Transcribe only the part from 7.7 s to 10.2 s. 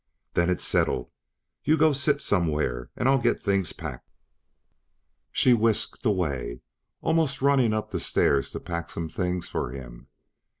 up the stairs to pack some things for him.